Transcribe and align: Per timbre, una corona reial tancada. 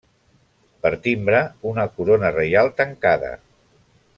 Per 0.85 0.91
timbre, 1.03 1.41
una 1.73 1.85
corona 1.99 2.33
reial 2.39 2.73
tancada. 2.81 3.31